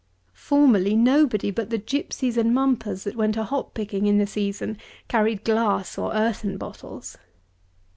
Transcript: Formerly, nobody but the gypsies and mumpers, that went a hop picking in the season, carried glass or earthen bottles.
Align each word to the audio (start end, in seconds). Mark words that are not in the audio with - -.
Formerly, 0.33 0.95
nobody 0.95 1.51
but 1.51 1.69
the 1.69 1.77
gypsies 1.77 2.35
and 2.35 2.55
mumpers, 2.55 3.03
that 3.03 3.15
went 3.15 3.37
a 3.37 3.43
hop 3.43 3.75
picking 3.75 4.07
in 4.07 4.17
the 4.17 4.25
season, 4.25 4.79
carried 5.07 5.43
glass 5.43 5.95
or 5.95 6.11
earthen 6.11 6.57
bottles. 6.57 7.19